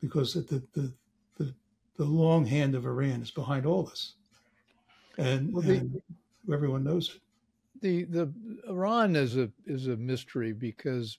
[0.00, 0.92] because the, the,
[1.36, 1.54] the,
[1.96, 4.14] the long hand of Iran is behind all this.
[5.18, 6.02] And, well, the, and
[6.52, 7.20] everyone knows it
[7.80, 8.32] the the
[8.68, 11.18] Iran is a is a mystery because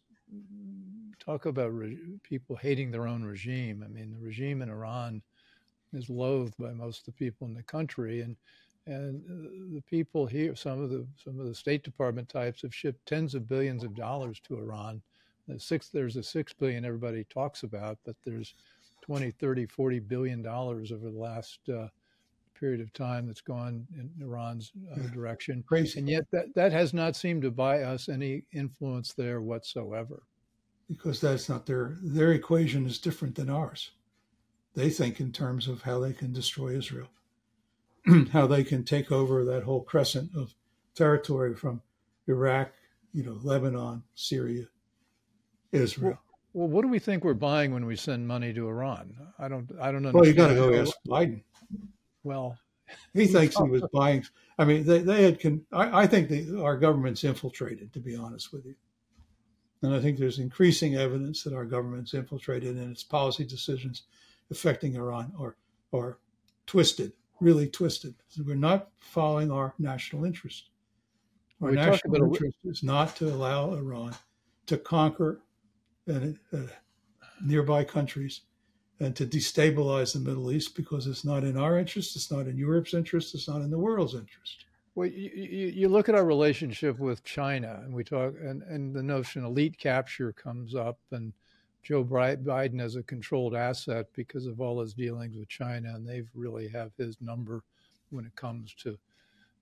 [1.19, 3.84] talk about re- people hating their own regime.
[3.86, 5.21] I mean, the regime in Iran
[5.93, 8.36] is loathed by most of the people in the country, and
[8.88, 12.74] and uh, the people here, some of the some of the State Department types have
[12.74, 15.02] shipped tens of billions of dollars to Iran.
[15.47, 18.56] The six there's a six billion everybody talks about, but there's
[19.02, 21.88] 20, 30, 40 billion dollars over the last uh,
[22.62, 25.63] period of time that's gone in Iran's uh, direction.
[25.67, 26.00] Crazy.
[26.00, 30.24] And yet that, that has not seemed to buy us any influence there whatsoever.
[30.88, 33.91] Because that's not their their equation is different than ours.
[34.76, 37.10] They think in terms of how they can destroy Israel,
[38.32, 40.54] how they can take over that whole crescent of
[40.93, 41.82] territory from
[42.28, 42.71] Iraq,
[43.13, 44.65] you know, Lebanon, Syria,
[45.71, 46.12] Israel.
[46.12, 46.21] Well,
[46.54, 49.15] well, what do we think we're buying when we send money to Iran?
[49.39, 50.13] I don't, I don't understand.
[50.13, 51.41] Well, you got to go ask Biden.
[52.23, 52.57] Well,
[53.13, 54.23] he thinks he was buying.
[54.57, 55.39] I mean, they, they had.
[55.39, 57.93] Con, I, I think the, our government's infiltrated.
[57.93, 58.75] To be honest with you,
[59.81, 64.03] and I think there's increasing evidence that our government's infiltrated in its policy decisions
[64.49, 65.55] affecting Iran or
[65.91, 66.19] or
[66.67, 68.15] twisted, really twisted.
[68.45, 70.69] We're not following our national interest.
[71.62, 72.69] Our we national interest a...
[72.69, 74.15] is not to allow Iran
[74.67, 75.41] to conquer
[76.10, 76.19] uh,
[76.53, 76.57] uh,
[77.43, 78.41] nearby countries
[79.01, 82.55] and to destabilize the Middle East because it's not in our interest, it's not in
[82.55, 84.65] Europe's interest, it's not in the world's interest.
[84.93, 89.01] Well, you, you, look at our relationship with China, and we talk, and, and the
[89.01, 91.33] notion elite capture comes up, and
[91.81, 96.23] Joe Biden as a controlled asset because of all his dealings with China, and they
[96.35, 97.63] really have his number
[98.11, 98.99] when it comes to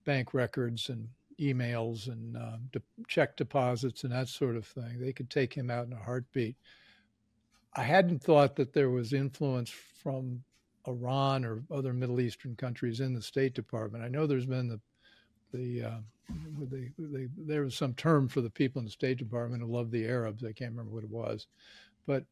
[0.04, 1.08] bank records and
[1.40, 4.98] emails and uh, de- check deposits and that sort of thing.
[5.00, 6.56] They could take him out in a heartbeat.
[7.74, 10.42] I hadn't thought that there was influence from
[10.86, 14.04] Iran or other Middle Eastern countries in the State Department.
[14.04, 14.80] I know there's been the
[15.52, 15.98] the, uh,
[16.70, 19.90] the, the there was some term for the people in the State Department who love
[19.90, 20.44] the Arabs.
[20.44, 21.46] I can't remember what it was,
[22.06, 22.24] but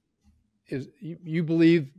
[0.69, 1.91] is you, you believe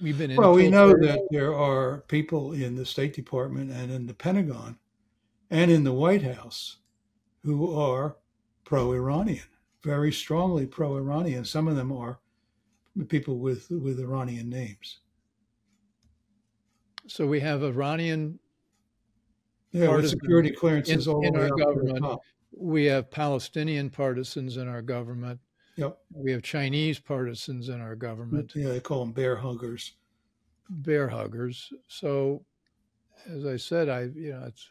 [0.00, 0.36] we've been in.
[0.36, 0.54] well?
[0.54, 4.78] We know that there are people in the State Department and in the Pentagon
[5.50, 6.78] and in the White House
[7.44, 8.16] who are
[8.64, 9.44] pro-Iranian,
[9.82, 11.44] very strongly pro-Iranian.
[11.44, 12.20] Some of them are
[13.08, 15.00] people with with Iranian names.
[17.06, 18.38] So we have Iranian
[19.72, 22.20] yeah, with security clearances in, all in our government.
[22.56, 25.40] We have Palestinian partisans in our government.
[25.76, 25.98] Yep.
[26.14, 29.94] We have Chinese partisans in our government, Yeah, they call them bear huggers.
[30.70, 31.72] bear huggers.
[31.88, 32.44] So,
[33.26, 34.70] as I said, I you know it's.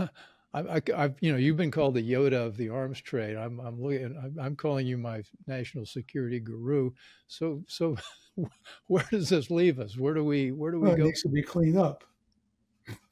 [0.54, 3.36] I, I, I've, you know, you've been called the Yoda of the arms trade.
[3.36, 6.90] I'm, I'm looking, I'm, I'm calling you my national security guru.
[7.26, 7.96] So, so,
[8.86, 9.96] where does this leave us?
[9.98, 11.04] Where do we, where do we Well, it go?
[11.04, 12.04] needs to be cleaned up.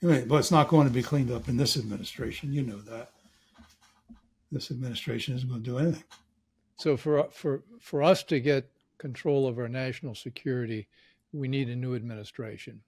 [0.00, 2.52] But it's not going to be cleaned up in this administration.
[2.52, 3.10] You know that.
[4.50, 6.04] This administration isn't going to do anything.
[6.78, 10.88] So, for for for us to get control of our national security,
[11.32, 12.80] we need a new administration.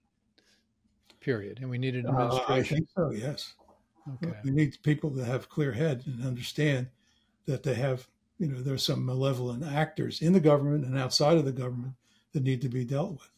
[1.19, 2.77] Period, and we need an Uh, I administration.
[2.77, 3.53] think so, yes.
[4.23, 4.37] Okay.
[4.43, 6.87] We need people that have clear head and understand
[7.45, 11.45] that they have, you know, there's some malevolent actors in the government and outside of
[11.45, 11.93] the government
[12.33, 13.29] that need to be dealt with.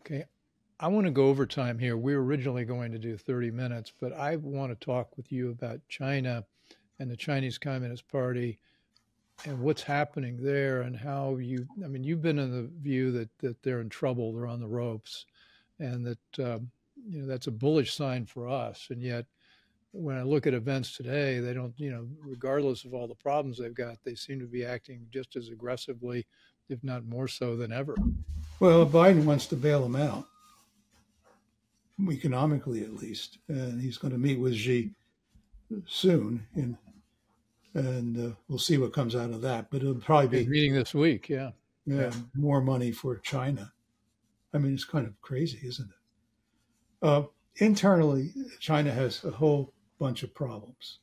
[0.00, 0.24] Okay.
[0.78, 1.96] I want to go over time here.
[1.96, 5.50] We were originally going to do 30 minutes, but I want to talk with you
[5.50, 6.44] about China
[6.98, 8.58] and the Chinese Communist Party
[9.44, 13.28] and what's happening there and how you, I mean, you've been in the view that,
[13.38, 15.26] that they're in trouble, they're on the ropes,
[15.78, 16.70] and that, um,
[17.08, 18.88] you know, that's a bullish sign for us.
[18.90, 19.26] And yet,
[19.92, 23.58] when I look at events today, they don't, you know, regardless of all the problems
[23.58, 26.26] they've got, they seem to be acting just as aggressively,
[26.68, 27.96] if not more so than ever.
[28.60, 30.26] Well, Biden wants to bail them out,
[32.08, 34.92] economically at least, and he's going to meet with Xi
[35.86, 36.76] soon, and
[37.74, 39.70] and uh, we'll see what comes out of that.
[39.70, 41.50] But it'll probably be meeting this week, yeah.
[41.86, 43.72] yeah, more money for China.
[44.52, 45.99] I mean, it's kind of crazy, isn't it?
[47.02, 47.22] Uh,
[47.56, 50.98] internally, China has a whole bunch of problems.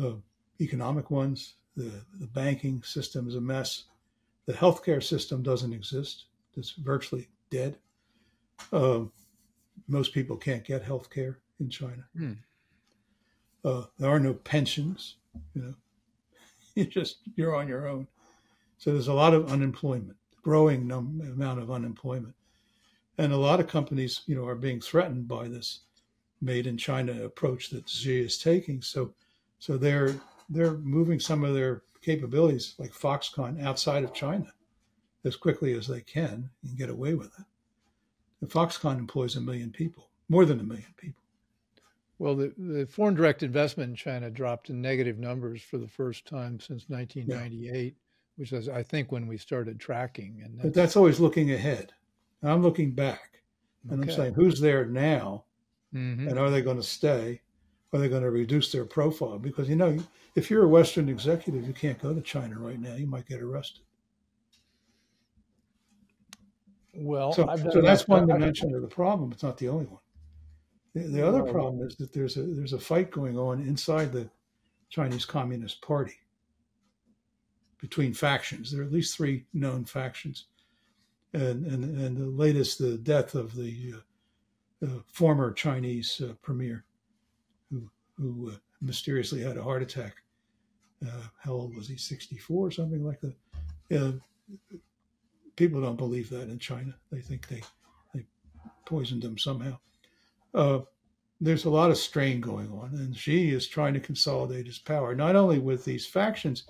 [0.00, 0.14] Uh,
[0.60, 3.84] economic ones, the, the banking system is a mess.
[4.46, 6.26] The healthcare system doesn't exist,
[6.56, 7.76] it's virtually dead.
[8.72, 9.12] Um,
[9.88, 12.04] most people can't get healthcare in China.
[12.16, 12.32] Hmm.
[13.64, 15.16] Uh, there are no pensions,
[15.54, 15.74] you know,
[16.74, 18.06] you just, you're on your own.
[18.78, 22.34] So there's a lot of unemployment, growing num- amount of unemployment,
[23.20, 25.80] and a lot of companies, you know, are being threatened by this
[26.40, 28.80] made in China approach that Xi is taking.
[28.80, 29.12] So,
[29.58, 30.14] so they're
[30.48, 34.52] they're moving some of their capabilities, like Foxconn, outside of China
[35.24, 37.44] as quickly as they can and get away with it.
[38.40, 41.22] And Foxconn employs a million people, more than a million people.
[42.18, 46.26] Well, the, the foreign direct investment in China dropped in negative numbers for the first
[46.26, 47.94] time since 1998,
[48.36, 50.40] which is, I think, when we started tracking.
[50.42, 51.92] And But that's always looking ahead.
[52.42, 53.42] I'm looking back,
[53.90, 54.10] and okay.
[54.12, 55.44] I'm saying, who's there now,
[55.94, 56.28] Mhm.
[56.28, 57.40] and are they going to stay?
[57.92, 59.38] Are they going to reduce their profile?
[59.38, 59.98] Because you know,
[60.36, 62.94] if you're a Western executive, you can't go to China right now.
[62.94, 63.82] You might get arrested.
[66.94, 69.32] Well, So, so that's that- one dimension of the problem.
[69.32, 70.00] It's not the only one.
[70.94, 74.28] The, the other problem is that there's a there's a fight going on inside the
[74.88, 76.16] Chinese Communist Party
[77.80, 78.72] between factions.
[78.72, 80.46] There are at least three known factions,
[81.32, 84.00] and and and the latest, the death of the, uh,
[84.80, 86.84] the former Chinese uh, premier,
[87.70, 90.16] who who uh, mysteriously had a heart attack.
[91.06, 91.96] Uh, how old was he?
[91.96, 93.34] Sixty four or something like that.
[93.96, 94.12] Uh,
[95.56, 96.94] people don't believe that in China.
[97.12, 97.62] They think they
[98.14, 98.26] they
[98.84, 99.78] poisoned him somehow.
[100.52, 100.80] Uh,
[101.40, 105.14] there's a lot of strain going on, and Xi is trying to consolidate his power
[105.14, 106.64] not only with these factions,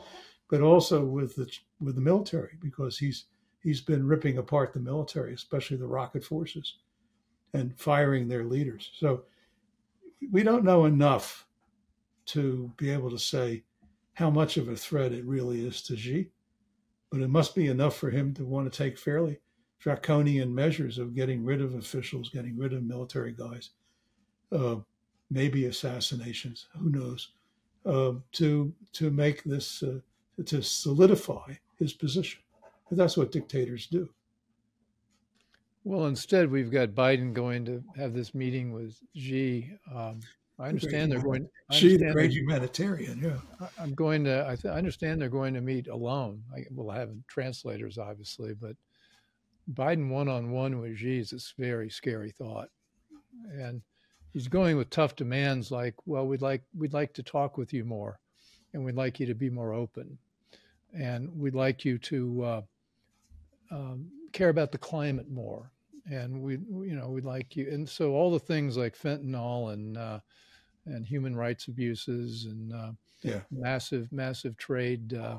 [0.48, 3.24] but also with the with the military because he's
[3.62, 6.76] he's been ripping apart the military, especially the rocket forces,
[7.54, 8.90] and firing their leaders.
[8.98, 9.22] So
[10.30, 11.46] we don't know enough
[12.26, 13.64] to be able to say
[14.14, 16.30] how much of a threat it really is to Xi
[17.10, 19.40] but it must be enough for him to want to take fairly
[19.80, 23.70] draconian measures of getting rid of officials, getting rid of military guys,
[24.52, 24.76] uh,
[25.30, 27.32] maybe assassinations, who knows,
[27.86, 29.98] uh, to to make this uh,
[30.44, 32.40] to solidify his position.
[32.90, 34.08] That's what dictators do.
[35.84, 39.72] Well, instead, we've got Biden going to have this meeting with Xi.
[39.94, 40.20] Um,
[40.58, 41.48] I understand they're going.
[41.72, 43.38] Xi, the great humanitarian, yeah.
[43.60, 44.46] I- I'm going to.
[44.46, 46.42] I, th- I understand they're going to meet alone.
[46.54, 48.76] I, well, I have translators, obviously, but
[49.72, 52.68] Biden one on one with Xi is a very scary thought,
[53.52, 53.80] and
[54.34, 57.86] he's going with tough demands like, well, we'd like we'd like to talk with you
[57.86, 58.18] more,
[58.74, 60.18] and we'd like you to be more open,
[60.92, 62.62] and we'd like you to uh,
[63.70, 65.70] um, care about the climate more,
[66.10, 69.96] and we you know we'd like you, and so all the things like fentanyl and
[69.96, 70.20] uh,
[70.86, 72.92] and human rights abuses and uh,
[73.22, 73.40] yeah.
[73.50, 75.14] massive massive trade.
[75.14, 75.38] Uh,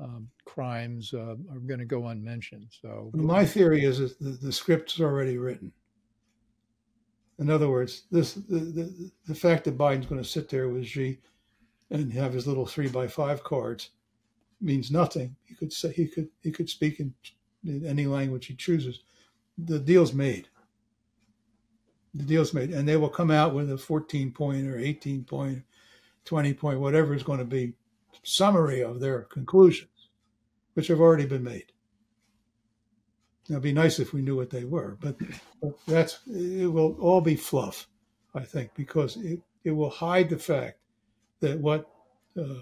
[0.00, 2.68] um, crimes uh, are going to go unmentioned.
[2.80, 5.72] So my theory is that the, the script's already written.
[7.38, 10.86] In other words, this the, the, the fact that Biden's going to sit there with
[10.86, 11.18] Xi
[11.90, 13.90] and have his little three by five cards
[14.60, 15.34] means nothing.
[15.44, 17.12] He could say he could he could speak in, in
[17.66, 19.00] any language he chooses.
[19.58, 20.48] The deal's made.
[22.14, 25.62] The deal's made, and they will come out with a 14 point or 18 point,
[26.24, 27.74] 20 point, whatever is going to be
[28.22, 30.08] summary of their conclusions,
[30.74, 31.72] which have already been made.
[33.48, 35.16] Now, It'd be nice if we knew what they were, but,
[35.62, 37.88] but that's it will all be fluff,
[38.34, 40.78] I think, because it, it will hide the fact
[41.40, 41.88] that what
[42.38, 42.60] uh,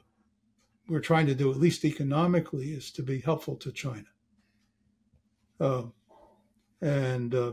[0.88, 4.06] we're trying to do, at least economically, is to be helpful to China.
[5.60, 5.92] Um,
[6.80, 7.52] and uh,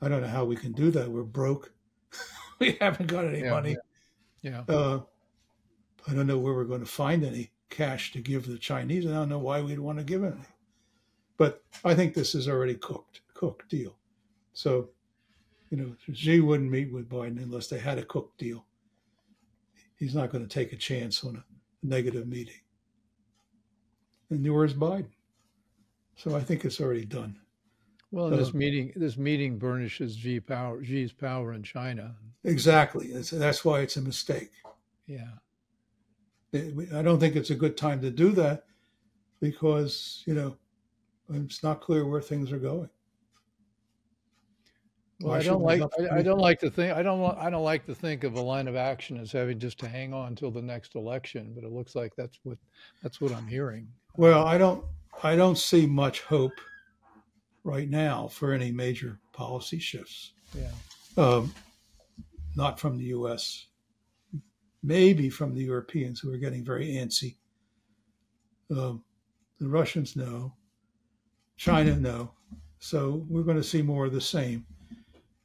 [0.00, 1.10] I don't know how we can do that.
[1.10, 1.72] We're broke.
[2.58, 3.50] we haven't got any Yeah.
[3.50, 3.76] money.
[4.42, 5.00] yeah, Uh,
[6.06, 9.06] I don't know where we're going to find any cash to give the Chinese.
[9.06, 10.36] I don't know why we'd want to give any.
[11.38, 13.96] But I think this is already cooked, cooked deal.
[14.52, 14.90] So,
[15.70, 18.66] you know, Xi wouldn't meet with Biden unless they had a cooked deal.
[19.96, 21.44] He's not going to take a chance on a
[21.86, 22.60] negative meeting.
[24.30, 25.06] And nor is Biden.
[26.22, 27.36] So I think it's already done.
[28.12, 32.14] Well, this meeting this meeting burnishes Xi power Xi's power in China.
[32.44, 33.08] Exactly.
[33.12, 34.52] That's, that's why it's a mistake.
[35.08, 35.30] Yeah.
[36.52, 38.66] It- I don't think it's a good time to do that
[39.40, 40.56] because, you know,
[41.32, 42.90] it's not clear where things are going.
[45.22, 47.64] Well, I don't like I, I don't like to think I don't want I don't
[47.64, 50.52] like to think of a line of action as having just to hang on until
[50.52, 52.58] the next election, but it looks like that's what
[53.02, 53.88] that's what I'm hearing.
[54.16, 54.84] Well, I don't
[55.22, 56.60] I don't see much hope
[57.64, 60.32] right now for any major policy shifts.
[60.56, 60.70] Yeah.
[61.16, 61.54] Um,
[62.56, 63.66] not from the U.S.
[64.82, 67.36] Maybe from the Europeans who are getting very antsy.
[68.70, 69.04] Um,
[69.58, 70.54] the Russians know.
[71.56, 72.32] China know.
[72.80, 74.66] So we're going to see more of the same.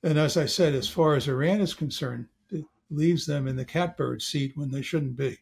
[0.04, 3.66] And as I said, as far as Iran is concerned, it leaves them in the
[3.66, 5.38] catbird seat when they shouldn't be.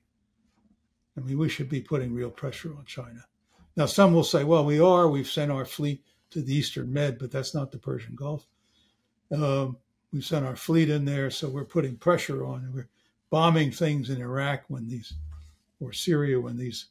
[1.17, 3.25] I mean, we should be putting real pressure on China.
[3.75, 5.09] Now, some will say, well, we are.
[5.09, 8.45] We've sent our fleet to the Eastern Med, but that's not the Persian Gulf.
[9.31, 9.77] Um,
[10.13, 12.71] we've sent our fleet in there, so we're putting pressure on.
[12.73, 12.89] We're
[13.29, 15.13] bombing things in Iraq when these,
[15.79, 16.87] or Syria when these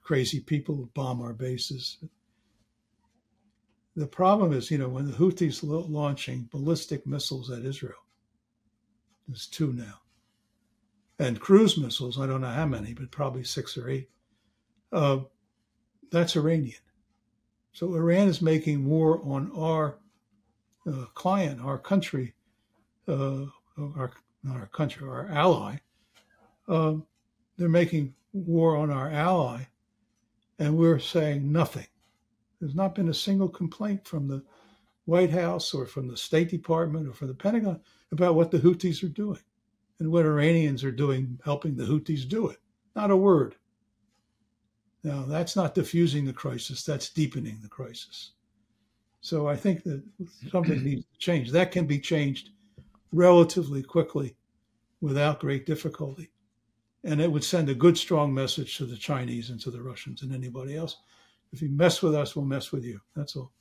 [0.00, 1.98] crazy people bomb our bases.
[3.96, 7.98] The problem is, you know, when the Houthis lo- launching ballistic missiles at Israel,
[9.26, 10.00] there's two now,
[11.18, 12.18] and cruise missiles.
[12.18, 14.08] I don't know how many, but probably six or eight.
[14.92, 15.18] Uh,
[16.10, 16.78] that's Iranian.
[17.72, 19.98] So Iran is making war on our
[20.86, 22.34] uh, client, our country,
[23.06, 23.44] uh,
[23.78, 25.76] our not our country, our ally.
[26.68, 27.06] Um,
[27.56, 29.62] they're making war on our ally,
[30.58, 31.86] and we're saying nothing.
[32.60, 34.42] There's not been a single complaint from the
[35.04, 37.80] White House or from the State Department or from the Pentagon
[38.12, 39.40] about what the Houthis are doing
[40.00, 42.58] and what Iranians are doing helping the Houthis do it.
[42.94, 43.54] Not a word.
[45.04, 48.32] Now, that's not diffusing the crisis, that's deepening the crisis.
[49.20, 50.02] So I think that
[50.50, 51.50] something needs to change.
[51.50, 52.50] That can be changed
[53.12, 54.36] relatively quickly
[55.00, 56.30] without great difficulty.
[57.04, 60.22] And it would send a good, strong message to the Chinese and to the Russians
[60.22, 60.96] and anybody else.
[61.52, 63.00] If you mess with us, we'll mess with you.
[63.14, 63.52] That's all.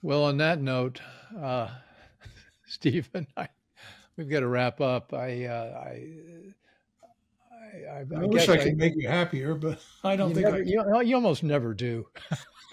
[0.00, 1.00] Well, on that note,
[1.38, 1.68] uh,
[2.66, 3.48] Stephen, I,
[4.16, 5.12] we've got to wrap up.
[5.12, 6.08] I, uh, I,
[7.68, 10.62] I, I, I, wish I could make you happier, but I don't you, think never,
[10.62, 12.06] you, you almost never do.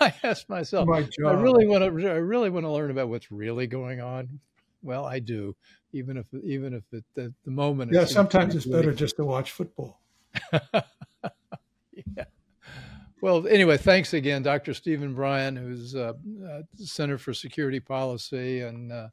[0.00, 2.08] I ask myself, My I really want to.
[2.08, 4.40] I really want to learn about what's really going on.
[4.82, 5.54] Well, I do,
[5.92, 7.92] even if even if at the, the moment.
[7.92, 10.00] yeah, sometimes it's really- better just to watch football.
[10.72, 12.24] yeah.
[13.22, 14.72] Well, anyway, thanks again, Dr.
[14.72, 16.14] Stephen Bryen, who's uh,
[16.48, 19.08] uh, Center for Security Policy and uh,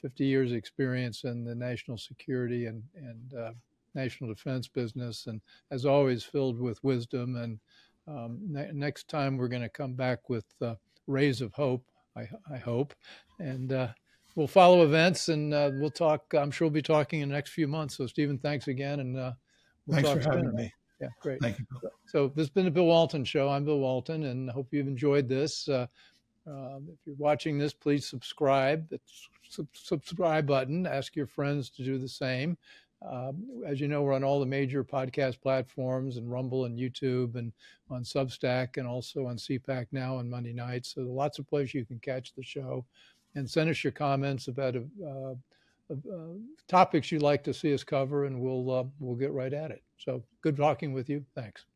[0.00, 3.52] 50 years experience in the national security and and uh,
[3.94, 5.40] national defense business, and
[5.70, 7.36] as always, filled with wisdom.
[7.36, 7.58] And
[8.06, 10.74] um, ne- next time, we're going to come back with uh,
[11.06, 11.84] rays of hope.
[12.16, 12.92] I, I hope,
[13.38, 13.88] and uh,
[14.34, 16.24] we'll follow events, and uh, we'll talk.
[16.34, 17.96] I'm sure we'll be talking in the next few months.
[17.96, 19.32] So, Stephen, thanks again, and uh,
[19.86, 20.72] we'll Thanks talk for having me.
[21.00, 21.40] Yeah, great.
[21.40, 21.66] Thank you.
[21.80, 21.90] Bill.
[22.06, 23.48] So this has been the Bill Walton Show.
[23.48, 25.68] I'm Bill Walton, and I hope you've enjoyed this.
[25.68, 25.86] Uh,
[26.46, 28.86] um, if you're watching this, please subscribe.
[28.90, 30.86] It's sub- subscribe button.
[30.86, 32.56] Ask your friends to do the same.
[33.08, 37.36] Um, as you know, we're on all the major podcast platforms and Rumble and YouTube
[37.36, 37.52] and
[37.90, 40.94] on Substack and also on CPAC now on Monday nights.
[40.94, 42.84] So lots of places you can catch the show.
[43.36, 45.34] And send us your comments about uh,
[45.90, 46.34] uh,
[46.68, 49.82] topics you'd like to see us cover, and we'll uh, we'll get right at it.
[49.98, 51.24] So good talking with you.
[51.34, 51.69] Thanks.